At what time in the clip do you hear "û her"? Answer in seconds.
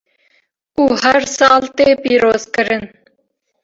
0.81-1.21